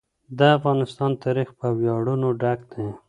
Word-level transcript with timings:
د 0.37 0.39
افغانستان 0.57 1.11
تاریخ 1.23 1.49
په 1.59 1.67
ویاړونو 1.79 2.27
ډک 2.41 2.59
دی. 2.71 2.87